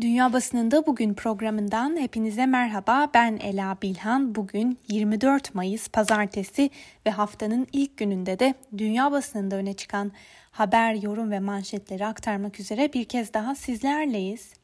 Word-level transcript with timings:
Dünya 0.00 0.32
Basınında 0.32 0.86
Bugün 0.86 1.14
programından 1.14 1.96
hepinize 1.96 2.46
merhaba. 2.46 3.10
Ben 3.14 3.38
Ela 3.42 3.76
Bilhan. 3.82 4.34
Bugün 4.34 4.78
24 4.88 5.54
Mayıs 5.54 5.88
Pazartesi 5.88 6.70
ve 7.06 7.10
haftanın 7.10 7.66
ilk 7.72 7.96
gününde 7.96 8.38
de 8.38 8.54
dünya 8.78 9.12
basınında 9.12 9.56
öne 9.56 9.74
çıkan 9.74 10.12
haber, 10.50 10.94
yorum 10.94 11.30
ve 11.30 11.40
manşetleri 11.40 12.06
aktarmak 12.06 12.60
üzere 12.60 12.92
bir 12.92 13.04
kez 13.04 13.34
daha 13.34 13.54
sizlerleyiz. 13.54 14.54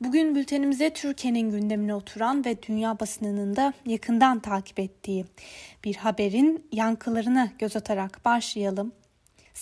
Bugün 0.00 0.34
bültenimize 0.34 0.90
Türkiye'nin 0.90 1.50
gündemine 1.50 1.94
oturan 1.94 2.44
ve 2.44 2.62
dünya 2.62 3.00
basınının 3.00 3.56
da 3.56 3.72
yakından 3.86 4.40
takip 4.40 4.78
ettiği 4.78 5.24
bir 5.84 5.96
haberin 5.96 6.66
yankılarına 6.72 7.48
göz 7.58 7.76
atarak 7.76 8.24
başlayalım. 8.24 8.92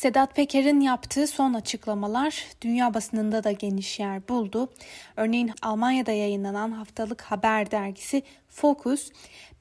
Sedat 0.01 0.37
Peker'in 0.37 0.80
yaptığı 0.80 1.27
son 1.27 1.55
açıklamalar 1.55 2.45
dünya 2.62 2.95
basınında 2.95 3.45
da 3.45 3.53
geniş 3.53 4.00
yer 4.00 4.29
buldu. 4.29 4.69
Örneğin 5.17 5.53
Almanya'da 5.62 6.12
yayınlanan 6.12 6.71
haftalık 6.73 7.22
haber 7.22 7.71
dergisi 7.71 8.22
Focus, 8.49 9.11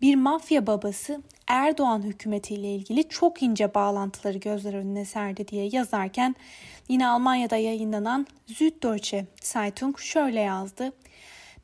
bir 0.02 0.16
mafya 0.16 0.68
babası 0.68 1.22
Erdoğan 1.48 2.02
hükümetiyle 2.02 2.76
ilgili 2.76 3.10
çok 3.10 3.44
ince 3.44 3.74
bağlantıları 3.74 4.38
gözler 4.38 4.74
önüne 4.74 5.06
serdi 5.06 5.48
diye 5.48 5.70
yazarken 5.72 6.36
yine 6.90 7.08
Almanya'da 7.08 7.58
yayınlanan 7.58 8.28
Süddeutsche 8.46 9.26
Zeitung 9.42 10.00
şöyle 10.00 10.40
yazdı. 10.40 10.94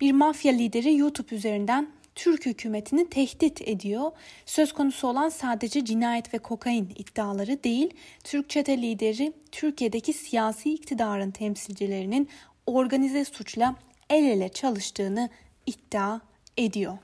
Bir 0.02 0.12
mafya 0.12 0.54
lideri 0.54 0.98
YouTube 0.98 1.36
üzerinden 1.36 1.88
Türk 2.16 2.46
hükümetini 2.46 3.10
tehdit 3.10 3.62
ediyor. 3.68 4.12
Söz 4.46 4.74
konusu 4.74 5.08
olan 5.08 5.30
sadece 5.30 5.86
cinayet 5.86 6.34
ve 6.34 6.38
kokain 6.38 6.90
iddiaları 6.96 7.64
değil, 7.64 7.94
Türk 8.24 8.50
çete 8.50 8.82
lideri 8.82 9.34
Türkiye'deki 9.52 10.14
siyasi 10.14 10.74
iktidarın 10.74 11.32
temsilcilerinin 11.32 12.30
organize 12.66 13.26
suçla 13.26 13.76
el 14.10 14.26
ele 14.26 14.50
çalıştığını 14.50 15.30
iddia 15.66 16.20
ediyor. 16.58 16.98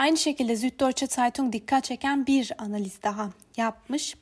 Aynı 0.00 0.16
şekilde 0.16 0.56
Süddeutsche 0.56 1.06
Zeitung 1.06 1.52
dikkat 1.52 1.84
çeken 1.84 2.26
bir 2.26 2.52
analiz 2.58 3.02
daha 3.02 3.30
yapmış. 3.56 4.16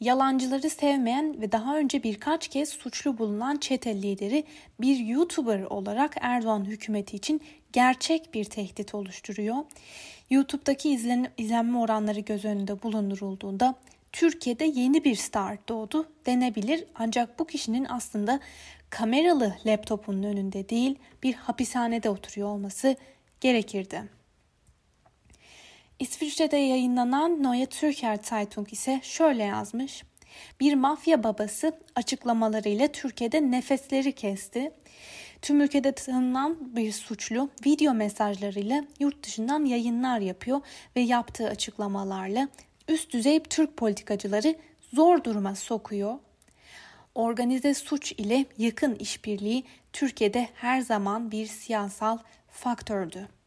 Yalancıları 0.00 0.70
sevmeyen 0.70 1.40
ve 1.40 1.52
daha 1.52 1.76
önce 1.76 2.02
birkaç 2.02 2.48
kez 2.48 2.68
suçlu 2.68 3.18
bulunan 3.18 3.56
çete 3.56 4.02
lideri 4.02 4.44
bir 4.80 4.96
YouTuber 4.96 5.60
olarak 5.60 6.16
Erdoğan 6.20 6.64
hükümeti 6.64 7.16
için 7.16 7.40
gerçek 7.72 8.34
bir 8.34 8.44
tehdit 8.44 8.94
oluşturuyor. 8.94 9.56
YouTube'daki 10.30 10.90
izlen 10.90 11.28
izlenme 11.38 11.78
oranları 11.78 12.20
göz 12.20 12.44
önünde 12.44 12.82
bulundurulduğunda 12.82 13.74
Türkiye'de 14.12 14.64
yeni 14.64 15.04
bir 15.04 15.14
star 15.14 15.58
doğdu 15.68 16.08
denebilir 16.26 16.84
ancak 16.94 17.38
bu 17.38 17.46
kişinin 17.46 17.86
aslında 17.88 18.40
kameralı 18.90 19.56
laptopunun 19.66 20.22
önünde 20.22 20.68
değil 20.68 20.98
bir 21.22 21.34
hapishanede 21.34 22.10
oturuyor 22.10 22.48
olması 22.48 22.96
gerekirdi. 23.40 24.19
İsviçre'de 26.00 26.56
yayınlanan 26.56 27.42
Neue 27.42 27.66
Türker 27.66 28.18
Zeitung 28.22 28.72
ise 28.72 29.00
şöyle 29.02 29.42
yazmış. 29.42 30.04
Bir 30.60 30.74
mafya 30.74 31.24
babası 31.24 31.78
açıklamalarıyla 31.94 32.88
Türkiye'de 32.88 33.50
nefesleri 33.50 34.12
kesti. 34.12 34.72
Tüm 35.42 35.60
ülkede 35.60 35.92
tanınan 35.92 36.76
bir 36.76 36.92
suçlu 36.92 37.50
video 37.66 37.94
mesajlarıyla 37.94 38.84
yurt 39.00 39.26
dışından 39.26 39.64
yayınlar 39.64 40.20
yapıyor 40.20 40.60
ve 40.96 41.00
yaptığı 41.00 41.48
açıklamalarla 41.48 42.48
üst 42.88 43.12
düzey 43.12 43.42
Türk 43.42 43.76
politikacıları 43.76 44.54
zor 44.92 45.24
duruma 45.24 45.54
sokuyor. 45.54 46.18
Organize 47.14 47.74
suç 47.74 48.12
ile 48.12 48.44
yakın 48.58 48.94
işbirliği 48.94 49.64
Türkiye'de 49.92 50.48
her 50.54 50.80
zaman 50.80 51.30
bir 51.30 51.46
siyasal 51.46 52.18
faktördü. 52.50 53.39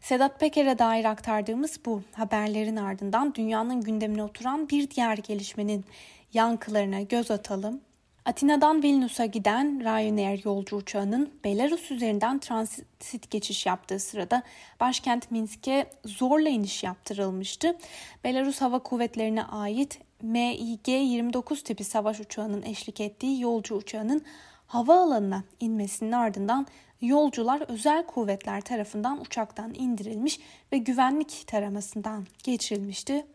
Sedat 0.00 0.40
Peker'e 0.40 0.78
dair 0.78 1.04
aktardığımız 1.04 1.80
bu 1.86 2.02
haberlerin 2.12 2.76
ardından 2.76 3.34
dünyanın 3.34 3.80
gündemine 3.80 4.22
oturan 4.22 4.68
bir 4.68 4.90
diğer 4.90 5.16
gelişmenin 5.16 5.84
yankılarına 6.32 7.00
göz 7.00 7.30
atalım. 7.30 7.80
Atina'dan 8.24 8.82
Vilnius'a 8.82 9.26
giden 9.26 9.80
Ryanair 9.80 10.44
yolcu 10.44 10.76
uçağının 10.76 11.30
Belarus 11.44 11.90
üzerinden 11.90 12.38
transit 12.38 13.30
geçiş 13.30 13.66
yaptığı 13.66 13.98
sırada 13.98 14.42
başkent 14.80 15.30
Minsk'e 15.30 15.90
zorla 16.04 16.48
iniş 16.48 16.82
yaptırılmıştı. 16.82 17.76
Belarus 18.24 18.60
Hava 18.60 18.78
Kuvvetleri'ne 18.78 19.44
ait 19.44 19.98
MiG-29 20.22 21.62
tipi 21.62 21.84
savaş 21.84 22.20
uçağının 22.20 22.62
eşlik 22.62 23.00
ettiği 23.00 23.40
yolcu 23.40 23.74
uçağının 23.74 24.22
havaalanına 24.66 25.44
inmesinin 25.60 26.12
ardından 26.12 26.66
yolcular 27.00 27.62
özel 27.68 28.06
kuvvetler 28.06 28.60
tarafından 28.60 29.20
uçaktan 29.20 29.74
indirilmiş 29.74 30.40
ve 30.72 30.78
güvenlik 30.78 31.46
taramasından 31.46 32.26
geçirilmişti. 32.44 33.26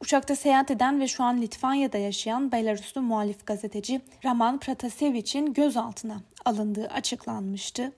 Uçakta 0.00 0.36
seyahat 0.36 0.70
eden 0.70 1.00
ve 1.00 1.08
şu 1.08 1.24
an 1.24 1.40
Litvanya'da 1.40 1.98
yaşayan 1.98 2.52
Belaruslu 2.52 3.02
muhalif 3.02 3.46
gazeteci 3.46 4.00
Raman 4.24 4.58
Pratasevic'in 4.58 5.52
gözaltına 5.52 6.20
alındığı 6.44 6.88
açıklanmıştı. 6.88 7.92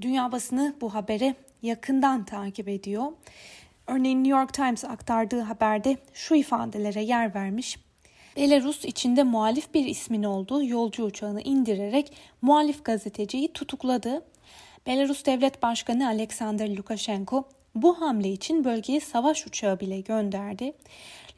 Dünya 0.00 0.32
basını 0.32 0.74
bu 0.80 0.94
haberi 0.94 1.34
yakından 1.62 2.24
takip 2.24 2.68
ediyor. 2.68 3.12
Örneğin 3.86 4.24
New 4.24 4.38
York 4.38 4.54
Times 4.54 4.84
aktardığı 4.84 5.40
haberde 5.40 5.96
şu 6.14 6.34
ifadelere 6.34 7.02
yer 7.02 7.34
vermiş. 7.34 7.78
Belarus 8.36 8.84
içinde 8.84 9.22
muhalif 9.22 9.74
bir 9.74 9.86
ismin 9.86 10.22
olduğu 10.22 10.64
yolcu 10.64 11.04
uçağını 11.04 11.40
indirerek 11.40 12.12
muhalif 12.42 12.84
gazeteciyi 12.84 13.52
tutukladı. 13.52 14.24
Belarus 14.86 15.26
Devlet 15.26 15.62
Başkanı 15.62 16.08
Alexander 16.08 16.76
Lukashenko 16.76 17.48
bu 17.74 18.00
hamle 18.00 18.28
için 18.28 18.64
bölgeye 18.64 19.00
savaş 19.00 19.46
uçağı 19.46 19.80
bile 19.80 20.00
gönderdi. 20.00 20.72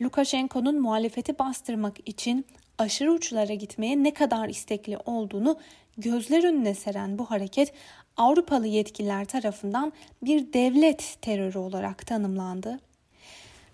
Lukashenko'nun 0.03 0.81
muhalefeti 0.81 1.39
bastırmak 1.39 1.97
için 2.09 2.47
aşırı 2.79 3.13
uçlara 3.13 3.55
gitmeye 3.55 4.03
ne 4.03 4.15
kadar 4.15 4.49
istekli 4.49 4.99
olduğunu 4.99 5.59
gözler 5.99 6.45
önüne 6.45 6.75
seren 6.75 7.19
bu 7.19 7.31
hareket 7.31 7.73
Avrupalı 8.17 8.67
yetkililer 8.67 9.25
tarafından 9.25 9.93
bir 10.23 10.53
devlet 10.53 11.19
terörü 11.23 11.59
olarak 11.59 12.07
tanımlandı. 12.07 12.81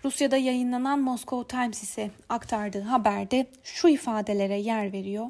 Rusya'da 0.05 0.37
yayınlanan 0.37 0.99
Moscow 0.99 1.57
Times 1.57 1.83
ise 1.83 2.11
aktardığı 2.29 2.81
haberde 2.81 3.47
şu 3.63 3.87
ifadelere 3.87 4.59
yer 4.59 4.93
veriyor. 4.93 5.27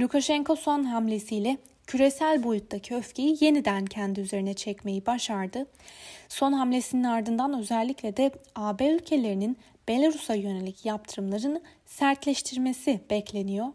Lukashenko 0.00 0.56
son 0.56 0.84
hamlesiyle 0.84 1.56
küresel 1.90 2.42
boyuttaki 2.42 2.94
öfkeyi 2.94 3.36
yeniden 3.40 3.86
kendi 3.86 4.20
üzerine 4.20 4.54
çekmeyi 4.54 5.06
başardı. 5.06 5.66
Son 6.28 6.52
hamlesinin 6.52 7.04
ardından 7.04 7.58
özellikle 7.58 8.16
de 8.16 8.30
AB 8.54 8.90
ülkelerinin 8.90 9.58
Belarus'a 9.88 10.34
yönelik 10.34 10.86
yaptırımlarını 10.86 11.62
sertleştirmesi 11.86 13.00
bekleniyor. 13.10 13.66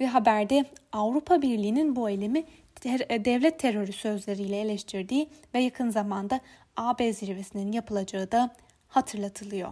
Ve 0.00 0.06
haberde 0.06 0.64
Avrupa 0.92 1.42
Birliği'nin 1.42 1.96
bu 1.96 2.10
eylemi 2.10 2.44
ter- 2.80 3.24
devlet 3.24 3.58
terörü 3.58 3.92
sözleriyle 3.92 4.60
eleştirdiği 4.60 5.28
ve 5.54 5.60
yakın 5.60 5.90
zamanda 5.90 6.40
AB 6.76 7.12
zirvesinin 7.12 7.72
yapılacağı 7.72 8.32
da 8.32 8.50
hatırlatılıyor. 8.88 9.70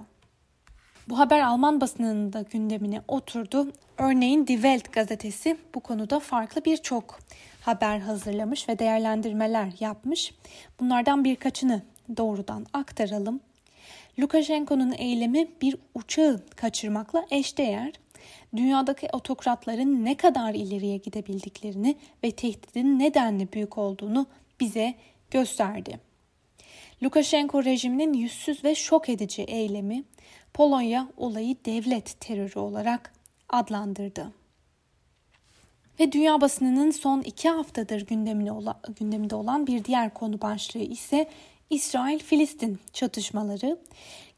Bu 1.08 1.18
haber 1.18 1.40
Alman 1.40 1.80
basınının 1.80 2.32
da 2.32 2.42
gündemine 2.42 3.02
oturdu. 3.08 3.72
Örneğin 3.98 4.46
Die 4.46 4.56
Welt 4.56 4.92
gazetesi 4.92 5.56
bu 5.74 5.80
konuda 5.80 6.20
farklı 6.20 6.64
birçok 6.64 7.18
haber 7.60 7.98
hazırlamış 7.98 8.68
ve 8.68 8.78
değerlendirmeler 8.78 9.72
yapmış. 9.80 10.34
Bunlardan 10.80 11.24
birkaçını 11.24 11.82
doğrudan 12.16 12.66
aktaralım. 12.72 13.40
Lukashenko'nun 14.18 14.92
eylemi 14.98 15.48
bir 15.62 15.76
uçağı 15.94 16.40
kaçırmakla 16.56 17.26
eşdeğer. 17.30 17.92
Dünyadaki 18.56 19.08
otokratların 19.12 20.04
ne 20.04 20.16
kadar 20.16 20.54
ileriye 20.54 20.96
gidebildiklerini 20.96 21.96
ve 22.24 22.30
tehdidin 22.30 22.98
nedenli 22.98 23.52
büyük 23.52 23.78
olduğunu 23.78 24.26
bize 24.60 24.94
gösterdi. 25.30 26.00
Lukashenko 27.02 27.64
rejiminin 27.64 28.12
yüzsüz 28.12 28.64
ve 28.64 28.74
şok 28.74 29.08
edici 29.08 29.42
eylemi 29.42 30.04
Polonya 30.54 31.08
olayı 31.16 31.56
devlet 31.64 32.20
terörü 32.20 32.58
olarak 32.58 33.12
adlandırdı. 33.48 34.32
Ve 36.00 36.12
dünya 36.12 36.40
basınının 36.40 36.90
son 36.90 37.20
iki 37.20 37.48
haftadır 37.48 38.06
gündeminde 38.96 39.34
olan 39.34 39.66
bir 39.66 39.84
diğer 39.84 40.14
konu 40.14 40.40
başlığı 40.40 40.80
ise 40.80 41.28
İsrail-Filistin 41.70 42.78
çatışmaları. 42.92 43.78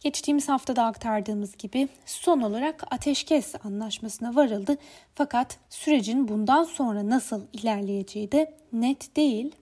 Geçtiğimiz 0.02 0.49
haftada 0.49 0.84
aktardığımız 0.84 1.56
gibi 1.56 1.88
son 2.06 2.40
olarak 2.40 2.84
ateşkes 2.90 3.55
anlaşmasına 3.64 4.34
varıldı. 4.34 4.76
Fakat 5.14 5.58
sürecin 5.70 6.28
bundan 6.28 6.64
sonra 6.64 7.08
nasıl 7.08 7.43
ilerleyeceği 7.52 8.32
de 8.32 8.55
net 8.72 9.17
değil. 9.17 9.52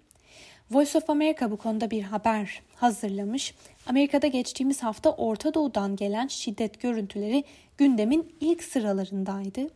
Voice 0.70 0.98
of 0.98 1.10
America 1.10 1.50
bu 1.50 1.56
konuda 1.56 1.90
bir 1.90 2.02
haber 2.02 2.62
hazırlamış. 2.76 3.54
Amerika'da 3.86 4.26
geçtiğimiz 4.26 4.82
hafta 4.82 5.10
Orta 5.10 5.54
Doğu'dan 5.54 5.96
gelen 5.96 6.26
şiddet 6.26 6.80
görüntüleri 6.80 7.44
gündemin 7.78 8.34
ilk 8.40 8.64
sıralarındaydı. 8.64 9.68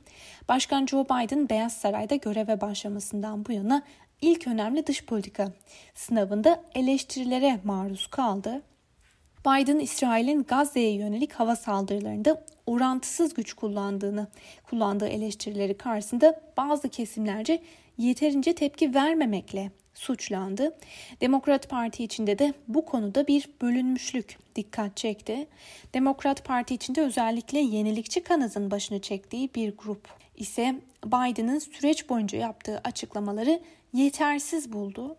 Başkan 0.49 0.87
Joe 0.87 1.05
Biden 1.05 1.49
Beyaz 1.49 1.73
Saray'da 1.73 2.17
göreve 2.17 2.61
başlamasından 2.61 3.47
bu 3.47 3.53
yana 3.53 3.83
ilk 4.21 4.47
önemli 4.47 4.87
dış 4.87 5.05
politika 5.05 5.53
sınavında 5.95 6.63
eleştirilere 6.75 7.61
maruz 7.65 8.07
kaldı. 8.07 8.63
Biden, 9.47 9.79
İsrail'in 9.79 10.43
Gazze'ye 10.43 10.93
yönelik 10.93 11.33
hava 11.33 11.57
saldırılarında 11.57 12.45
orantısız 12.67 13.35
güç 13.35 13.53
kullandığını, 13.53 14.27
kullandığı 14.71 15.09
eleştirileri 15.09 15.79
karşısında 15.79 16.41
bazı 16.57 16.89
kesimlerce 16.89 17.63
yeterince 17.99 18.55
tepki 18.55 18.95
vermemekle 18.95 19.71
suçlandı. 19.97 20.77
Demokrat 21.21 21.69
Parti 21.69 22.05
içinde 22.05 22.39
de 22.39 22.55
bu 22.69 22.85
konuda 22.85 23.27
bir 23.27 23.49
bölünmüşlük 23.63 24.39
dikkat 24.57 24.97
çekti. 24.97 25.47
Demokrat 25.95 26.45
Parti 26.45 26.75
içinde 26.75 27.01
özellikle 27.01 27.59
yenilikçi 27.59 28.23
kanadın 28.23 28.71
başını 28.71 29.01
çektiği 29.01 29.55
bir 29.55 29.77
grup 29.77 30.09
ise 30.37 30.81
Biden'ın 31.05 31.59
süreç 31.59 32.09
boyunca 32.09 32.39
yaptığı 32.39 32.81
açıklamaları 32.85 33.61
yetersiz 33.93 34.73
buldu. 34.73 35.17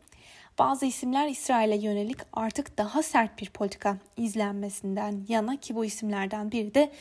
Bazı 0.60 0.86
isimler 0.86 1.28
İsrail'e 1.28 1.76
yönelik 1.76 2.18
artık 2.34 2.78
daha 2.78 3.04
sert 3.04 3.42
bir 3.42 3.50
politika 3.50 3.98
izlenmesinden 4.18 5.26
yana 5.28 5.56
ki 5.56 5.76
bu 5.76 5.86
isimlerden 5.86 6.52
biri 6.52 6.76
de 6.76 6.92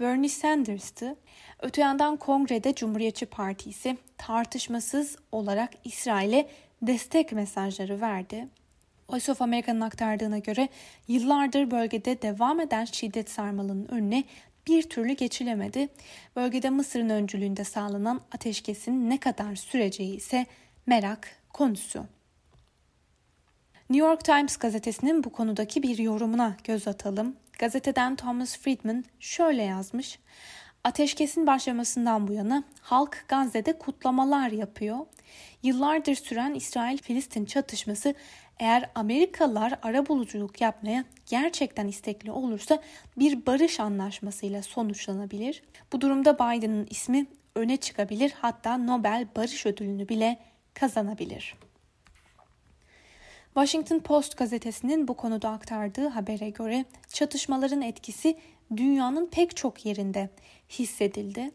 Bernie 0.00 0.28
Sanders'tı. 0.28 1.16
Öte 1.60 1.80
yandan 1.80 2.16
kongrede 2.16 2.74
Cumhuriyetçi 2.74 3.26
Partisi 3.26 3.96
tartışmasız 4.18 5.16
olarak 5.32 5.70
İsrail'e 5.84 6.48
destek 6.82 7.32
mesajları 7.32 8.00
verdi. 8.00 8.48
Voice 9.10 9.32
of 9.32 9.42
America'nın 9.42 9.80
aktardığına 9.80 10.38
göre 10.38 10.68
yıllardır 11.08 11.70
bölgede 11.70 12.22
devam 12.22 12.60
eden 12.60 12.84
şiddet 12.84 13.30
sarmalının 13.30 13.88
önüne 13.88 14.24
bir 14.66 14.82
türlü 14.82 15.12
geçilemedi. 15.12 15.88
Bölgede 16.36 16.70
Mısır'ın 16.70 17.08
öncülüğünde 17.08 17.64
sağlanan 17.64 18.20
ateşkesin 18.32 19.10
ne 19.10 19.20
kadar 19.20 19.56
süreceği 19.56 20.16
ise 20.16 20.46
merak 20.86 21.28
konusu. 21.52 22.06
New 23.90 24.08
York 24.08 24.24
Times 24.24 24.56
gazetesinin 24.56 25.24
bu 25.24 25.32
konudaki 25.32 25.82
bir 25.82 25.98
yorumuna 25.98 26.56
göz 26.64 26.88
atalım. 26.88 27.36
Gazeteden 27.58 28.16
Thomas 28.16 28.58
Friedman 28.58 29.04
şöyle 29.20 29.62
yazmış. 29.62 30.18
Ateşkesin 30.84 31.46
başlamasından 31.46 32.28
bu 32.28 32.32
yana 32.32 32.64
halk 32.80 33.24
Gazze'de 33.28 33.78
kutlamalar 33.78 34.50
yapıyor. 34.50 34.98
Yıllardır 35.62 36.14
süren 36.14 36.54
İsrail-Filistin 36.54 37.44
çatışması 37.44 38.14
eğer 38.58 38.90
Amerikalılar 38.94 39.78
ara 39.82 40.06
buluculuk 40.06 40.60
yapmaya 40.60 41.04
gerçekten 41.26 41.88
istekli 41.88 42.30
olursa 42.30 42.82
bir 43.18 43.46
barış 43.46 43.80
anlaşmasıyla 43.80 44.62
sonuçlanabilir. 44.62 45.62
Bu 45.92 46.00
durumda 46.00 46.34
Biden'ın 46.34 46.86
ismi 46.90 47.26
öne 47.54 47.76
çıkabilir 47.76 48.34
hatta 48.40 48.76
Nobel 48.76 49.26
Barış 49.36 49.66
Ödülünü 49.66 50.08
bile 50.08 50.38
kazanabilir. 50.74 51.54
Washington 53.54 53.98
Post 53.98 54.36
gazetesinin 54.36 55.08
bu 55.08 55.14
konuda 55.14 55.50
aktardığı 55.50 56.08
habere 56.08 56.50
göre 56.50 56.84
çatışmaların 57.08 57.82
etkisi 57.82 58.36
dünyanın 58.76 59.26
pek 59.26 59.56
çok 59.56 59.86
yerinde 59.86 60.28
hissedildi. 60.72 61.50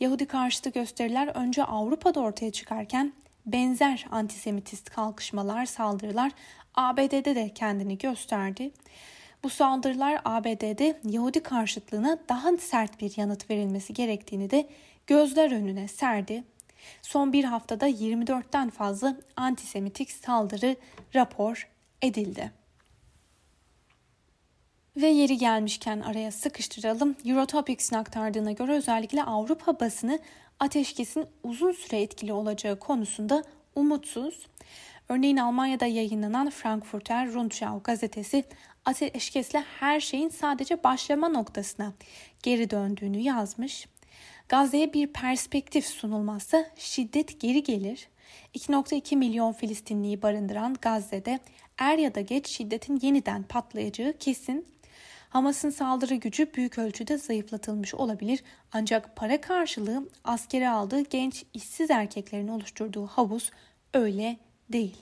Yahudi 0.00 0.26
karşıtı 0.26 0.70
gösteriler 0.70 1.26
önce 1.26 1.64
Avrupa'da 1.64 2.20
ortaya 2.20 2.52
çıkarken 2.52 3.12
benzer 3.46 4.06
antisemitist 4.10 4.90
kalkışmalar, 4.90 5.66
saldırılar 5.66 6.32
ABD'de 6.74 7.34
de 7.34 7.48
kendini 7.54 7.98
gösterdi. 7.98 8.70
Bu 9.42 9.50
saldırılar 9.50 10.20
ABD'de 10.24 11.00
Yahudi 11.04 11.42
karşıtlığına 11.42 12.18
daha 12.28 12.56
sert 12.56 13.00
bir 13.00 13.12
yanıt 13.16 13.50
verilmesi 13.50 13.94
gerektiğini 13.94 14.50
de 14.50 14.68
gözler 15.06 15.52
önüne 15.52 15.88
serdi. 15.88 16.44
Son 17.02 17.32
bir 17.32 17.44
haftada 17.44 17.88
24'ten 17.88 18.70
fazla 18.70 19.16
antisemitik 19.36 20.10
saldırı 20.10 20.76
rapor 21.14 21.68
edildi. 22.02 22.59
Ve 25.02 25.06
yeri 25.06 25.38
gelmişken 25.38 26.00
araya 26.00 26.32
sıkıştıralım. 26.32 27.16
Eurotopics'in 27.24 27.96
aktardığına 27.96 28.52
göre 28.52 28.72
özellikle 28.72 29.22
Avrupa 29.22 29.80
basını 29.80 30.18
ateşkesin 30.58 31.26
uzun 31.42 31.72
süre 31.72 32.02
etkili 32.02 32.32
olacağı 32.32 32.78
konusunda 32.78 33.44
umutsuz. 33.74 34.46
Örneğin 35.08 35.36
Almanya'da 35.36 35.86
yayınlanan 35.86 36.50
Frankfurter 36.50 37.32
Rundschau 37.32 37.82
gazetesi 37.82 38.44
ateşkesle 38.84 39.64
her 39.80 40.00
şeyin 40.00 40.28
sadece 40.28 40.84
başlama 40.84 41.28
noktasına 41.28 41.92
geri 42.42 42.70
döndüğünü 42.70 43.18
yazmış. 43.18 43.88
Gazze'ye 44.48 44.92
bir 44.92 45.06
perspektif 45.06 45.86
sunulmazsa 45.86 46.66
şiddet 46.76 47.40
geri 47.40 47.62
gelir. 47.62 48.08
2.2 48.54 49.16
milyon 49.16 49.52
Filistinliyi 49.52 50.22
barındıran 50.22 50.76
Gazze'de 50.82 51.40
er 51.78 51.98
ya 51.98 52.14
da 52.14 52.20
geç 52.20 52.48
şiddetin 52.48 52.98
yeniden 53.02 53.42
patlayacağı 53.42 54.12
kesin. 54.12 54.79
Hamas'ın 55.30 55.70
saldırı 55.70 56.14
gücü 56.14 56.54
büyük 56.54 56.78
ölçüde 56.78 57.18
zayıflatılmış 57.18 57.94
olabilir 57.94 58.42
ancak 58.72 59.16
para 59.16 59.40
karşılığı 59.40 60.08
askere 60.24 60.68
aldığı 60.68 61.00
genç 61.00 61.44
işsiz 61.54 61.90
erkeklerin 61.90 62.48
oluşturduğu 62.48 63.06
havuz 63.06 63.50
öyle 63.94 64.36
değil. 64.72 64.96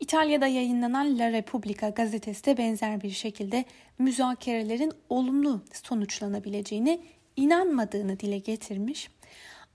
İtalya'da 0.00 0.46
yayınlanan 0.46 1.18
La 1.18 1.32
Repubblica 1.32 1.88
gazetesi 1.88 2.44
de 2.44 2.58
benzer 2.58 3.02
bir 3.02 3.10
şekilde 3.10 3.64
müzakerelerin 3.98 4.92
olumlu 5.08 5.64
sonuçlanabileceğini 5.72 7.00
inanmadığını 7.36 8.20
dile 8.20 8.38
getirmiş. 8.38 9.10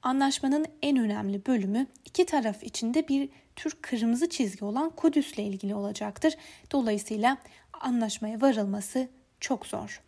Anlaşmanın 0.02 0.66
en 0.82 0.98
önemli 0.98 1.46
bölümü 1.46 1.88
iki 2.06 2.26
taraf 2.26 2.64
içinde 2.64 3.08
bir 3.08 3.30
tür 3.56 3.78
kırmızı 3.82 4.30
çizgi 4.30 4.66
olan 4.66 4.90
Kudüs'le 4.90 5.38
ilgili 5.38 5.76
olacaktır. 5.76 6.34
Dolayısıyla 6.72 7.38
anlaşmaya 7.82 8.42
varılması 8.42 9.10
çok 9.40 9.66
zor. 9.66 10.02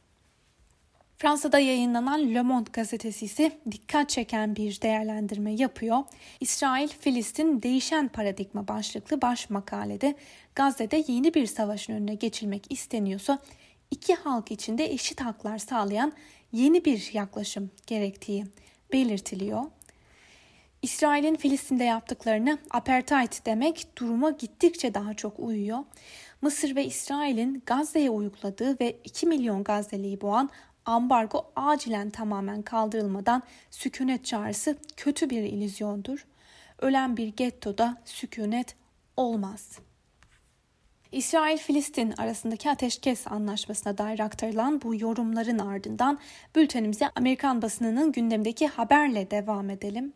Fransa'da 1.18 1.60
yayınlanan 1.60 2.36
Le 2.36 2.42
Monde 2.42 2.69
gazetesi 2.74 3.51
dikkat 3.71 4.10
çeken 4.10 4.56
bir 4.56 4.81
değerlendirme 4.81 5.54
yapıyor. 5.54 5.98
İsrail-Filistin 6.39 7.62
değişen 7.62 8.07
paradigma 8.07 8.68
başlıklı 8.68 9.21
baş 9.21 9.50
makalede 9.50 10.16
Gazze'de 10.56 11.04
yeni 11.07 11.33
bir 11.33 11.45
savaşın 11.45 11.94
önüne 11.94 12.16
geçilmek 12.16 12.71
isteniyorsa 12.71 13.39
iki 13.92 14.16
halk 14.16 14.51
içinde 14.51 14.86
eşit 14.86 15.21
haklar 15.21 15.57
sağlayan 15.57 16.13
yeni 16.51 16.86
bir 16.86 17.10
yaklaşım 17.13 17.71
gerektiği 17.88 18.45
belirtiliyor. 18.94 19.63
İsrail'in 20.81 21.36
Filistin'de 21.36 21.83
yaptıklarını 21.83 22.57
apartheid 22.71 23.31
demek 23.45 23.88
duruma 23.98 24.31
gittikçe 24.31 24.94
daha 24.94 25.13
çok 25.13 25.39
uyuyor. 25.39 25.80
Mısır 26.41 26.75
ve 26.75 26.85
İsrail'in 26.85 27.63
Gazze'ye 27.65 28.09
uyguladığı 28.09 28.79
ve 28.79 28.99
2 29.03 29.27
milyon 29.27 29.63
Gazze'liyi 29.63 30.21
boğan 30.21 30.49
ambargo 30.85 31.51
acilen 31.55 32.09
tamamen 32.09 32.61
kaldırılmadan 32.61 33.43
sükunet 33.71 34.25
çağrısı 34.25 34.77
kötü 34.97 35.29
bir 35.29 35.43
illüzyondur. 35.43 36.27
Ölen 36.79 37.17
bir 37.17 37.27
gettoda 37.27 38.01
sükunet 38.05 38.75
olmaz.'' 39.17 39.89
İsrail-Filistin 41.11 42.13
arasındaki 42.17 42.69
ateşkes 42.69 43.27
anlaşmasına 43.27 43.97
dair 43.97 44.19
aktarılan 44.19 44.81
bu 44.81 44.95
yorumların 44.95 45.59
ardından 45.59 46.19
bültenimize 46.55 47.09
Amerikan 47.15 47.61
basınının 47.61 48.11
gündemdeki 48.11 48.67
haberle 48.67 49.31
devam 49.31 49.69
edelim. 49.69 50.13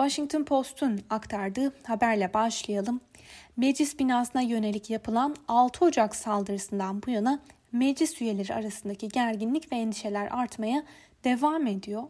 Washington 0.00 0.44
Post'un 0.44 1.00
aktardığı 1.10 1.72
haberle 1.86 2.34
başlayalım. 2.34 3.00
Meclis 3.56 3.98
binasına 3.98 4.42
yönelik 4.42 4.90
yapılan 4.90 5.36
6 5.48 5.84
Ocak 5.84 6.16
saldırısından 6.16 7.02
bu 7.06 7.10
yana 7.10 7.40
meclis 7.72 8.22
üyeleri 8.22 8.54
arasındaki 8.54 9.08
gerginlik 9.08 9.72
ve 9.72 9.76
endişeler 9.76 10.28
artmaya 10.30 10.84
devam 11.24 11.66
ediyor. 11.66 12.02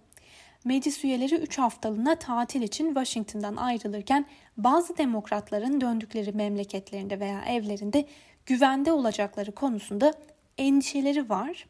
Meclis 0.65 1.05
üyeleri 1.05 1.35
3 1.35 1.59
haftalığına 1.59 2.15
tatil 2.15 2.63
için 2.63 2.87
Washington'dan 2.87 3.57
ayrılırken 3.57 4.27
bazı 4.57 4.99
demokratların 4.99 5.81
döndükleri 5.81 6.33
memleketlerinde 6.33 7.21
veya 7.21 7.45
evlerinde 7.45 8.07
güvende 8.47 8.93
olacakları 8.93 9.53
konusunda 9.53 10.15
endişeleri 10.59 11.29
var. 11.29 11.67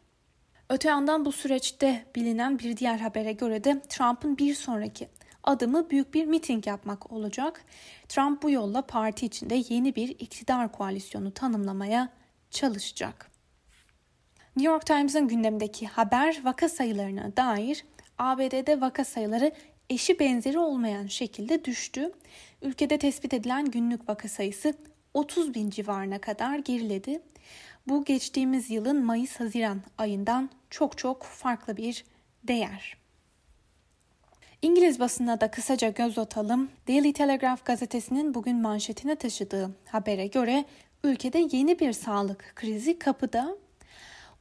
Öte 0.69 0.89
yandan 0.89 1.25
bu 1.25 1.33
süreçte 1.33 2.05
bilinen 2.17 2.59
bir 2.59 2.77
diğer 2.77 2.99
habere 2.99 3.33
göre 3.33 3.65
de 3.65 3.81
Trump'ın 3.89 4.39
bir 4.39 4.55
sonraki 4.55 5.09
adımı 5.45 5.91
büyük 5.91 6.15
bir 6.15 6.25
miting 6.25 6.67
yapmak 6.67 7.13
olacak. 7.13 7.65
Trump 8.09 8.43
bu 8.43 8.51
yolla 8.51 8.87
parti 8.87 9.27
içinde 9.27 9.63
yeni 9.69 9.97
bir 9.97 10.09
iktidar 10.09 10.73
koalisyonu 10.73 11.35
tanımlamaya 11.35 12.09
çalışacak. 12.51 13.31
New 14.57 14.73
York 14.73 14.87
Times'ın 14.87 15.29
gündemdeki 15.29 15.87
haber 15.87 16.41
vaka 16.45 16.69
sayılarına 16.69 17.37
dair 17.37 17.85
ABD'de 18.19 18.81
vaka 18.81 19.05
sayıları 19.05 19.53
eşi 19.91 20.19
benzeri 20.19 20.59
olmayan 20.59 21.07
şekilde 21.07 21.65
düştü. 21.65 22.13
Ülkede 22.63 22.99
tespit 22.99 23.35
edilen 23.35 23.65
günlük 23.65 24.09
vaka 24.09 24.29
sayısı 24.29 24.75
30 25.15 25.55
bin 25.55 25.71
civarına 25.71 26.21
kadar 26.21 26.59
geriledi. 26.59 27.23
Bu 27.87 28.05
geçtiğimiz 28.05 28.71
yılın 28.71 29.05
Mayıs-Haziran 29.05 29.81
ayından 29.99 30.51
çok 30.71 30.99
çok 30.99 31.23
farklı 31.23 31.77
bir 31.77 32.05
değer. 32.45 33.00
İngiliz 34.63 35.01
basınına 35.01 35.41
da 35.41 35.51
kısaca 35.51 35.89
göz 35.89 36.19
atalım. 36.19 36.71
Daily 36.89 37.13
Telegraph 37.13 37.65
gazetesinin 37.65 38.35
bugün 38.35 38.63
manşetine 38.63 39.17
taşıdığı 39.17 39.71
habere 39.87 40.27
göre 40.27 40.65
ülkede 41.05 41.49
yeni 41.53 41.79
bir 41.79 41.93
sağlık 41.93 42.53
krizi 42.57 42.99
kapıda. 42.99 43.57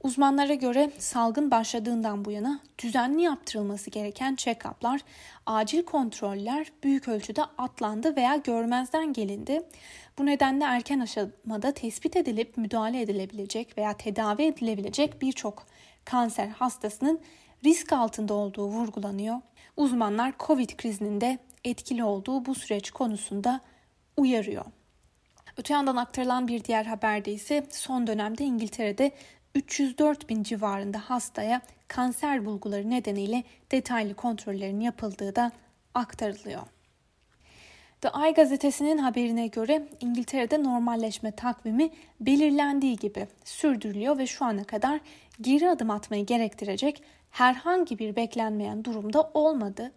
Uzmanlara 0.04 0.54
göre 0.54 0.92
salgın 0.98 1.52
başladığından 1.52 2.26
bu 2.26 2.32
yana 2.32 2.60
düzenli 2.78 3.22
yaptırılması 3.22 3.90
gereken 3.90 4.36
check-up'lar, 4.36 5.00
acil 5.46 5.84
kontroller 5.84 6.72
büyük 6.84 7.08
ölçüde 7.08 7.44
atlandı 7.58 8.16
veya 8.16 8.36
görmezden 8.36 9.14
gelindi. 9.14 9.62
Bu 10.18 10.26
nedenle 10.26 10.64
erken 10.64 11.00
aşamada 11.00 11.72
tespit 11.72 12.16
edilip 12.16 12.58
müdahale 12.58 13.02
edilebilecek 13.02 13.78
veya 13.78 13.94
tedavi 13.98 14.44
edilebilecek 14.44 15.22
birçok 15.22 15.66
kanser 16.06 16.48
hastasının 16.48 17.20
risk 17.66 17.94
altında 17.94 18.34
olduğu 18.34 18.68
vurgulanıyor. 18.68 19.36
Uzmanlar 19.80 20.34
Covid 20.40 20.70
krizinin 20.70 21.22
de 21.22 21.38
etkili 21.64 22.04
olduğu 22.04 22.46
bu 22.46 22.56
süreç 22.56 22.92
konusunda 22.92 23.62
uyarıyor. 24.18 24.66
Öte 25.58 25.74
yandan 25.74 25.96
aktarılan 25.96 26.48
bir 26.48 26.64
diğer 26.64 26.86
haberde 26.86 27.32
ise 27.32 27.68
son 27.72 28.08
dönemde 28.08 28.44
İngiltere'de 28.44 29.12
304 29.56 30.30
bin 30.30 30.44
civarında 30.44 30.98
hastaya 30.98 31.62
kanser 31.88 32.46
bulguları 32.46 32.90
nedeniyle 32.90 33.44
detaylı 33.72 34.14
kontrollerin 34.14 34.80
yapıldığı 34.80 35.36
da 35.36 35.52
aktarılıyor. 35.94 36.62
The 38.02 38.10
Eye 38.24 38.32
gazetesinin 38.32 38.98
haberine 38.98 39.48
göre 39.48 39.88
İngiltere'de 40.00 40.64
normalleşme 40.64 41.32
takvimi 41.32 41.90
belirlendiği 42.20 42.96
gibi 42.96 43.28
sürdürülüyor 43.46 44.18
ve 44.18 44.28
şu 44.28 44.46
ana 44.46 44.64
kadar 44.64 45.00
geri 45.42 45.70
adım 45.70 45.90
atmayı 45.90 46.26
gerektirecek 46.26 47.04
herhangi 47.32 48.00
bir 48.00 48.16
beklenmeyen 48.16 48.84
durumda 48.84 49.32
olmadı. 49.34 49.92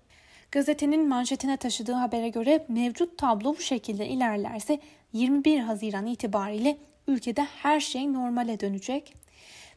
Gazetenin 0.50 1.08
manşetine 1.08 1.56
taşıdığı 1.56 1.92
habere 1.92 2.28
göre 2.28 2.64
mevcut 2.68 3.18
tablo 3.18 3.56
bu 3.56 3.60
şekilde 3.60 4.08
ilerlerse 4.08 4.80
21 5.12 5.60
Haziran 5.60 6.06
itibariyle 6.06 6.78
ülkede 7.06 7.42
her 7.42 7.80
şey 7.80 8.12
normale 8.12 8.60
dönecek. 8.60 9.14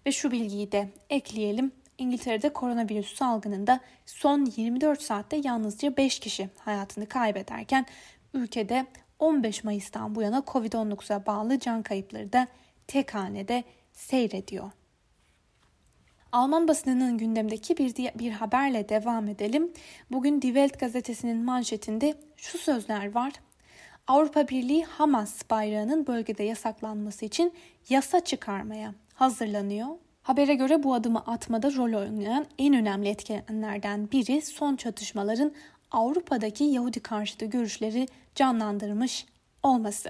Ve 0.05 0.11
şu 0.11 0.31
bilgiyi 0.31 0.71
de 0.71 0.89
ekleyelim. 1.09 1.71
İngiltere'de 1.97 2.53
koronavirüs 2.53 3.15
salgınında 3.15 3.79
son 4.05 4.45
24 4.57 5.01
saatte 5.01 5.41
yalnızca 5.43 5.97
5 5.97 6.19
kişi 6.19 6.49
hayatını 6.59 7.05
kaybederken 7.05 7.85
ülkede 8.33 8.85
15 9.19 9.63
Mayıs'tan 9.63 10.15
bu 10.15 10.21
yana 10.21 10.37
Covid-19'a 10.37 11.25
bağlı 11.25 11.59
can 11.59 11.83
kayıpları 11.83 12.33
da 12.33 12.47
tek 12.87 13.15
hanede 13.15 13.63
seyrediyor. 13.93 14.71
Alman 16.35 16.67
basınının 16.67 17.17
gündemdeki 17.17 17.77
bir, 17.77 18.19
bir 18.19 18.31
haberle 18.31 18.89
devam 18.89 19.27
edelim. 19.27 19.71
Bugün 20.11 20.41
Die 20.41 20.53
Welt 20.53 20.79
gazetesinin 20.79 21.37
manşetinde 21.37 22.15
şu 22.37 22.57
sözler 22.57 23.11
var. 23.11 23.33
Avrupa 24.07 24.47
Birliği 24.47 24.85
Hamas 24.85 25.49
bayrağının 25.49 26.07
bölgede 26.07 26.43
yasaklanması 26.43 27.25
için 27.25 27.53
yasa 27.89 28.19
çıkarmaya 28.19 28.93
hazırlanıyor. 29.13 29.87
Habere 30.23 30.55
göre 30.55 30.83
bu 30.83 30.93
adımı 30.93 31.19
atmada 31.19 31.75
rol 31.75 31.93
oynayan 31.93 32.45
en 32.59 32.73
önemli 32.73 33.09
etkenlerden 33.09 34.11
biri 34.11 34.41
son 34.41 34.75
çatışmaların 34.75 35.51
Avrupa'daki 35.91 36.63
Yahudi 36.63 36.99
karşıtı 36.99 37.45
görüşleri 37.45 38.07
canlandırmış 38.35 39.25
olması. 39.63 40.09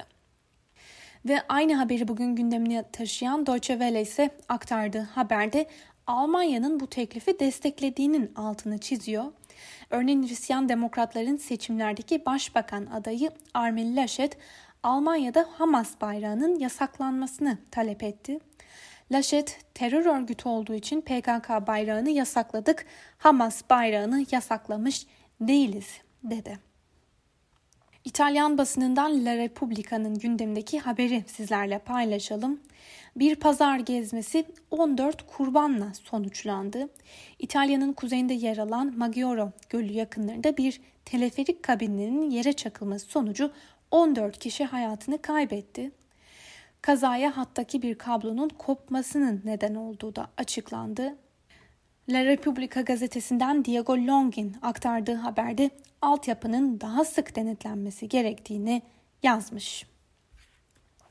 Ve 1.26 1.42
aynı 1.50 1.76
haberi 1.76 2.08
bugün 2.08 2.36
gündemine 2.36 2.84
taşıyan 2.92 3.46
Deutsche 3.46 3.74
Welle 3.74 4.02
ise 4.02 4.30
aktardığı 4.50 5.02
haberde 5.02 5.68
Almanya'nın 6.08 6.80
bu 6.80 6.88
teklifi 6.88 7.40
desteklediğinin 7.40 8.32
altını 8.36 8.78
çiziyor. 8.78 9.26
Örneğin 9.90 10.28
Hristiyan 10.28 10.70
Demokratların 10.70 11.38
seçimlerdeki 11.38 12.26
başbakan 12.26 12.86
adayı 12.86 13.32
Armin 13.54 13.96
Laschet, 13.96 14.38
Almanya'da 14.84 15.46
Hamas 15.58 16.02
bayrağının 16.02 16.60
yasaklanmasını 16.60 17.58
talep 17.72 18.04
etti. 18.04 18.40
Laschet, 19.12 19.60
terör 19.74 20.06
örgütü 20.06 20.50
olduğu 20.50 20.74
için 20.74 21.02
PKK 21.02 21.68
bayrağını 21.68 22.10
yasakladık, 22.10 22.86
Hamas 23.18 23.62
bayrağını 23.70 24.26
yasaklamış 24.32 25.08
değiliz, 25.42 25.88
dedi. 26.24 26.60
İtalyan 28.06 28.58
basınından 28.58 29.26
La 29.26 29.38
Repubblica'nın 29.38 30.20
gündemdeki 30.20 30.80
haberi 30.80 31.24
sizlerle 31.28 31.80
paylaşalım. 31.80 32.60
Bir 33.16 33.36
pazar 33.36 33.80
gezmesi 33.80 34.46
14 34.72 35.28
kurbanla 35.28 35.94
sonuçlandı. 35.94 36.90
İtalya'nın 37.40 37.94
kuzeyinde 37.94 38.34
yer 38.34 38.58
alan 38.58 38.98
Maggiore 38.98 39.52
Gölü 39.70 39.94
yakınlarında 39.94 40.58
bir 40.58 40.82
teleferik 41.06 41.64
kabininin 41.64 42.30
yere 42.30 42.54
çakılması 42.54 43.06
sonucu 43.06 43.52
14 43.92 44.40
kişi 44.40 44.66
hayatını 44.66 45.22
kaybetti. 45.22 45.92
Kazaya 46.82 47.38
hattaki 47.38 47.82
bir 47.82 47.96
kablonun 47.96 48.50
kopmasının 48.50 49.42
neden 49.46 49.76
olduğu 49.76 50.16
da 50.16 50.28
açıklandı. 50.38 51.16
La 52.10 52.26
Repubblica 52.26 52.82
gazetesinden 52.82 53.66
Diego 53.66 53.94
Longin 53.94 54.56
aktardığı 54.62 55.16
haberde 55.16 55.70
altyapının 56.02 56.82
daha 56.82 57.06
sık 57.06 57.36
denetlenmesi 57.36 58.10
gerektiğini 58.10 58.82
yazmış. 59.24 59.86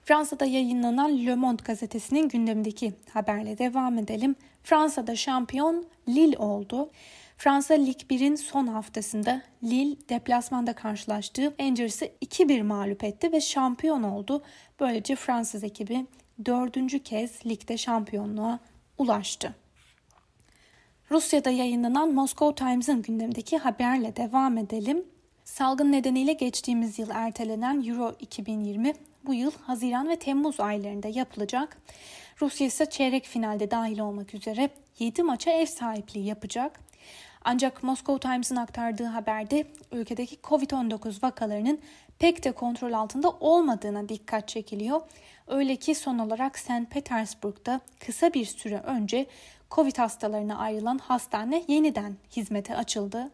Fransa'da 0.03 0.45
yayınlanan 0.45 1.27
Le 1.27 1.35
Monde 1.35 1.63
gazetesinin 1.63 2.29
gündemindeki 2.29 2.93
haberle 3.13 3.59
devam 3.59 3.99
edelim. 3.99 4.37
Fransa'da 4.63 5.17
şampiyon 5.17 5.87
Lille 6.09 6.39
oldu. 6.39 6.91
Fransa 7.37 7.75
Lig 7.75 8.01
1'in 8.11 8.35
son 8.35 8.67
haftasında 8.67 9.43
Lille 9.63 9.97
deplasmanda 10.09 10.73
karşılaştığı 10.73 11.55
Rangers'ı 11.61 12.05
2-1 12.05 12.63
mağlup 12.63 13.05
etti 13.05 13.33
ve 13.33 13.41
şampiyon 13.41 14.03
oldu. 14.03 14.43
Böylece 14.81 15.17
Fransız 15.17 15.65
ekibi 15.65 16.07
dördüncü 16.47 16.99
kez 16.99 17.47
ligde 17.47 17.77
şampiyonluğa 17.77 18.59
ulaştı. 18.99 19.64
Rusya'da 21.11 21.51
yayınlanan 21.51 22.15
Moscow 22.15 22.65
Times'ın 22.65 23.03
gündemdeki 23.03 23.59
haberle 23.59 24.17
devam 24.17 24.59
edelim. 24.59 25.05
Salgın 25.45 25.93
nedeniyle 25.93 26.33
geçtiğimiz 26.33 26.99
yıl 26.99 27.11
ertelenen 27.11 27.85
Euro 27.87 28.15
2020 28.21 28.93
bu 29.27 29.35
yıl 29.35 29.51
Haziran 29.63 30.09
ve 30.09 30.17
Temmuz 30.17 30.61
aylarında 30.61 31.09
yapılacak. 31.09 31.77
Rusya 32.41 32.67
ise 32.67 32.87
çeyrek 32.87 33.25
finalde 33.25 33.71
dahil 33.71 33.99
olmak 33.99 34.35
üzere 34.35 34.71
7 34.99 35.23
maça 35.23 35.51
ev 35.51 35.67
sahipliği 35.67 36.27
yapacak. 36.27 36.81
Ancak 37.45 37.83
Moscow 37.83 38.29
Times'ın 38.29 38.57
aktardığı 38.57 39.05
haberde 39.05 39.65
ülkedeki 39.93 40.37
Covid-19 40.37 41.23
vakalarının 41.23 41.81
pek 42.19 42.45
de 42.45 42.53
kontrol 42.53 42.93
altında 42.93 43.31
olmadığına 43.31 44.09
dikkat 44.09 44.49
çekiliyor. 44.49 45.01
Öyle 45.47 45.77
ki 45.77 45.95
son 45.95 46.19
olarak 46.19 46.59
St. 46.59 46.91
Petersburg'da 46.91 47.81
kısa 48.07 48.35
bir 48.35 48.45
süre 48.45 48.79
önce 48.79 49.27
Covid 49.75 49.99
hastalarına 49.99 50.59
ayrılan 50.59 50.99
hastane 50.99 51.65
yeniden 51.69 52.17
hizmete 52.37 52.77
açıldı. 52.77 53.31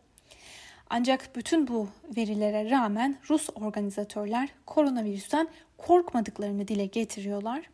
Ancak 0.91 1.37
bütün 1.37 1.69
bu 1.69 1.89
verilere 2.17 2.71
rağmen 2.71 3.17
Rus 3.31 3.49
organizatörler 3.55 4.49
koronavirüsten 4.67 5.49
korkmadıklarını 5.79 6.69
dile 6.69 6.87
getiriyorlar. 6.87 7.71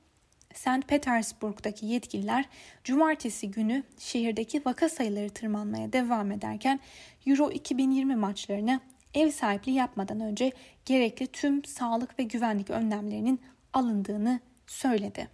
St. 0.54 0.88
Petersburg'daki 0.88 1.86
yetkililer 1.86 2.44
cumartesi 2.84 3.50
günü 3.50 3.82
şehirdeki 3.98 4.62
vaka 4.66 4.88
sayıları 4.88 5.30
tırmanmaya 5.30 5.92
devam 5.92 6.32
ederken 6.32 6.80
Euro 7.26 7.50
2020 7.50 8.16
maçlarına 8.16 8.80
ev 9.14 9.30
sahipliği 9.30 9.74
yapmadan 9.74 10.20
önce 10.20 10.52
gerekli 10.84 11.26
tüm 11.26 11.64
sağlık 11.64 12.18
ve 12.18 12.22
güvenlik 12.22 12.70
önlemlerinin 12.70 13.40
alındığını 13.72 14.40
söyledi. 14.66 15.28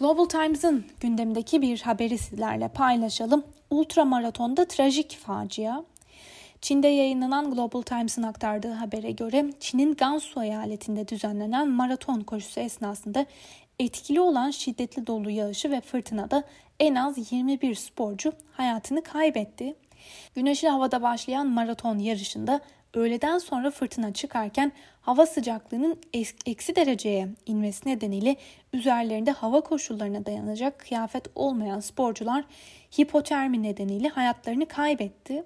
Global 0.00 0.24
Times'ın 0.24 0.84
gündemdeki 1.00 1.62
bir 1.62 1.80
haberi 1.80 2.18
sizlerle 2.18 2.68
paylaşalım. 2.68 3.44
Ultramaratonda 3.70 4.64
trajik 4.64 5.18
facia. 5.18 5.82
Çin'de 6.60 6.88
yayınlanan 6.88 7.50
Global 7.50 7.82
Times'ın 7.82 8.22
aktardığı 8.22 8.72
habere 8.72 9.10
göre 9.10 9.50
Çin'in 9.60 9.94
Gansu 9.94 10.42
eyaletinde 10.42 11.08
düzenlenen 11.08 11.68
maraton 11.68 12.20
koşusu 12.20 12.60
esnasında 12.60 13.26
etkili 13.78 14.20
olan 14.20 14.50
şiddetli 14.50 15.06
dolu 15.06 15.30
yağışı 15.30 15.70
ve 15.70 15.80
fırtınada 15.80 16.44
en 16.78 16.94
az 16.94 17.32
21 17.32 17.74
sporcu 17.74 18.32
hayatını 18.52 19.02
kaybetti. 19.02 19.74
Güneşli 20.34 20.68
havada 20.68 21.02
başlayan 21.02 21.46
maraton 21.46 21.98
yarışında 21.98 22.60
öğleden 22.94 23.38
sonra 23.38 23.70
fırtına 23.70 24.12
çıkarken 24.12 24.72
hava 25.00 25.26
sıcaklığının 25.26 25.96
eksi 26.46 26.76
dereceye 26.76 27.28
inmesi 27.46 27.88
nedeniyle 27.88 28.36
üzerlerinde 28.72 29.30
hava 29.30 29.60
koşullarına 29.60 30.26
dayanacak 30.26 30.78
kıyafet 30.78 31.24
olmayan 31.34 31.80
sporcular 31.80 32.44
hipotermi 32.98 33.62
nedeniyle 33.62 34.08
hayatlarını 34.08 34.66
kaybetti. 34.66 35.44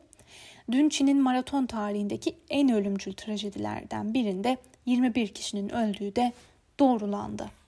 Dün 0.70 0.88
Çin'in 0.88 1.22
maraton 1.22 1.66
tarihindeki 1.66 2.36
en 2.50 2.68
ölümcül 2.72 3.12
trajedilerden 3.12 4.14
birinde 4.14 4.56
21 4.86 5.28
kişinin 5.28 5.68
öldüğü 5.68 6.16
de 6.16 6.32
doğrulandı. 6.78 7.63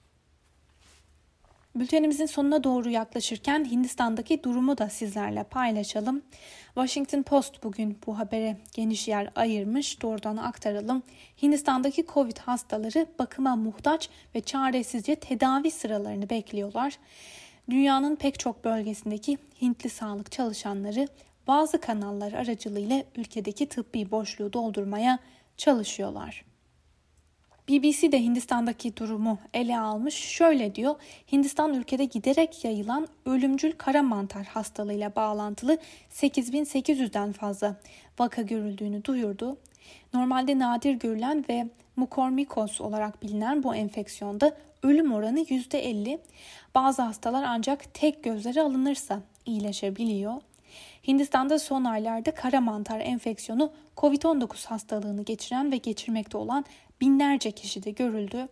Bültenimizin 1.76 2.26
sonuna 2.26 2.64
doğru 2.64 2.90
yaklaşırken 2.90 3.64
Hindistan'daki 3.64 4.42
durumu 4.42 4.78
da 4.78 4.88
sizlerle 4.88 5.42
paylaşalım. 5.42 6.22
Washington 6.74 7.22
Post 7.22 7.62
bugün 7.64 7.98
bu 8.06 8.18
habere 8.18 8.56
geniş 8.74 9.08
yer 9.08 9.30
ayırmış. 9.34 10.02
Doğrudan 10.02 10.36
aktaralım. 10.36 11.02
Hindistan'daki 11.42 12.06
Covid 12.14 12.38
hastaları 12.38 13.06
bakıma 13.18 13.56
muhtaç 13.56 14.10
ve 14.34 14.40
çaresizce 14.40 15.16
tedavi 15.16 15.70
sıralarını 15.70 16.30
bekliyorlar. 16.30 16.98
Dünyanın 17.70 18.16
pek 18.16 18.38
çok 18.38 18.64
bölgesindeki 18.64 19.38
Hintli 19.62 19.90
sağlık 19.90 20.32
çalışanları 20.32 21.08
bazı 21.46 21.80
kanallar 21.80 22.32
aracılığıyla 22.32 23.04
ülkedeki 23.16 23.68
tıbbi 23.68 24.10
boşluğu 24.10 24.52
doldurmaya 24.52 25.18
çalışıyorlar. 25.56 26.44
BBC 27.68 28.12
de 28.12 28.22
Hindistan'daki 28.22 28.96
durumu 28.96 29.38
ele 29.54 29.78
almış. 29.78 30.14
Şöyle 30.14 30.74
diyor, 30.74 30.94
Hindistan 31.32 31.74
ülkede 31.74 32.04
giderek 32.04 32.64
yayılan 32.64 33.08
ölümcül 33.26 33.72
kara 33.72 34.02
mantar 34.02 34.46
hastalığıyla 34.46 35.16
bağlantılı 35.16 35.78
8800'den 36.12 37.32
fazla 37.32 37.76
vaka 38.18 38.42
görüldüğünü 38.42 39.04
duyurdu. 39.04 39.56
Normalde 40.14 40.58
nadir 40.58 40.94
görülen 40.94 41.44
ve 41.48 41.66
mukormikos 41.96 42.80
olarak 42.80 43.22
bilinen 43.22 43.62
bu 43.62 43.74
enfeksiyonda 43.74 44.56
ölüm 44.82 45.12
oranı 45.12 45.40
%50. 45.40 46.18
Bazı 46.74 47.02
hastalar 47.02 47.44
ancak 47.48 47.94
tek 47.94 48.24
gözleri 48.24 48.62
alınırsa 48.62 49.20
iyileşebiliyor. 49.46 50.34
Hindistan'da 51.06 51.58
son 51.58 51.84
aylarda 51.84 52.34
kara 52.34 52.60
mantar 52.60 53.00
enfeksiyonu 53.00 53.72
COVID-19 53.96 54.66
hastalığını 54.66 55.22
geçiren 55.22 55.72
ve 55.72 55.76
geçirmekte 55.76 56.38
olan 56.38 56.64
binlerce 57.00 57.50
kişide 57.50 57.90
görüldü. 57.90 58.48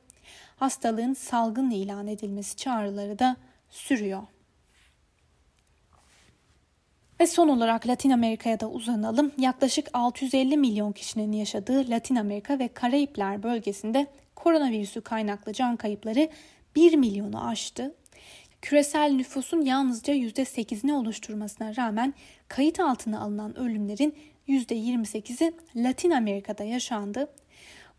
Hastalığın 0.56 1.14
salgın 1.14 1.70
ilan 1.70 2.06
edilmesi 2.06 2.56
çağrıları 2.56 3.18
da 3.18 3.36
sürüyor. 3.70 4.22
Ve 7.20 7.26
son 7.26 7.48
olarak 7.48 7.86
Latin 7.86 8.10
Amerika'ya 8.10 8.60
da 8.60 8.70
uzanalım. 8.70 9.32
Yaklaşık 9.38 9.88
650 9.92 10.56
milyon 10.56 10.92
kişinin 10.92 11.32
yaşadığı 11.32 11.90
Latin 11.90 12.16
Amerika 12.16 12.58
ve 12.58 12.68
Karayipler 12.68 13.42
bölgesinde 13.42 14.06
koronavirüsü 14.34 15.00
kaynaklı 15.00 15.52
can 15.52 15.76
kayıpları 15.76 16.28
1 16.76 16.94
milyonu 16.94 17.46
aştı. 17.46 17.94
Küresel 18.64 19.12
nüfusun 19.12 19.60
yalnızca 19.60 20.14
%8'ini 20.14 20.92
oluşturmasına 20.92 21.76
rağmen 21.76 22.14
kayıt 22.48 22.80
altına 22.80 23.20
alınan 23.20 23.58
ölümlerin 23.58 24.14
%28'i 24.48 25.52
Latin 25.76 26.10
Amerika'da 26.10 26.64
yaşandı. 26.64 27.28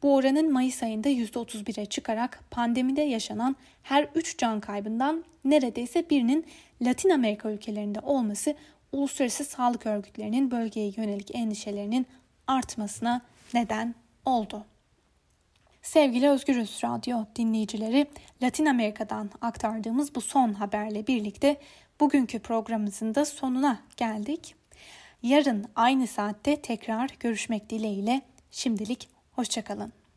Bu 0.03 0.15
oranın 0.15 0.53
Mayıs 0.53 0.83
ayında 0.83 1.09
%31'e 1.09 1.85
çıkarak 1.85 2.43
pandemide 2.51 3.01
yaşanan 3.01 3.55
her 3.83 4.07
3 4.15 4.37
can 4.37 4.59
kaybından 4.59 5.23
neredeyse 5.43 6.09
birinin 6.09 6.45
Latin 6.81 7.09
Amerika 7.09 7.51
ülkelerinde 7.51 7.99
olması 7.99 8.55
uluslararası 8.91 9.43
sağlık 9.43 9.85
örgütlerinin 9.85 10.51
bölgeye 10.51 10.93
yönelik 10.97 11.35
endişelerinin 11.35 12.05
artmasına 12.47 13.21
neden 13.53 13.95
oldu. 14.25 14.65
Sevgili 15.85 16.29
Özgürüz 16.29 16.81
Radyo 16.83 17.25
dinleyicileri, 17.35 18.07
Latin 18.43 18.65
Amerika'dan 18.65 19.29
aktardığımız 19.41 20.15
bu 20.15 20.21
son 20.21 20.53
haberle 20.53 21.07
birlikte 21.07 21.57
bugünkü 21.99 22.39
programımızın 22.39 23.15
da 23.15 23.25
sonuna 23.25 23.79
geldik. 23.97 24.55
Yarın 25.23 25.65
aynı 25.75 26.07
saatte 26.07 26.61
tekrar 26.61 27.09
görüşmek 27.19 27.69
dileğiyle 27.69 28.21
şimdilik 28.51 29.09
hoşçakalın. 29.31 29.93